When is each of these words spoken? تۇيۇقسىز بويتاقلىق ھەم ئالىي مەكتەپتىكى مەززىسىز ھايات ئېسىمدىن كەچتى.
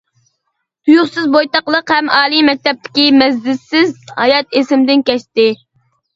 تۇيۇقسىز 0.87 1.27
بويتاقلىق 1.35 1.93
ھەم 1.97 2.09
ئالىي 2.21 2.41
مەكتەپتىكى 2.47 3.07
مەززىسىز 3.19 3.93
ھايات 4.19 4.61
ئېسىمدىن 4.63 5.07
كەچتى. 5.13 5.49